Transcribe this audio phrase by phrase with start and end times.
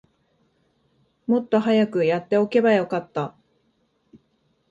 [1.27, 3.35] もっと早くやっておけばよかった